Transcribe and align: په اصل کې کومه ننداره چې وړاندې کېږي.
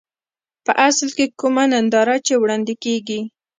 په 0.65 0.71
اصل 0.87 1.09
کې 1.17 1.25
کومه 1.39 1.63
ننداره 1.71 2.15
چې 2.25 2.33
وړاندې 2.41 2.73
کېږي. 2.83 3.19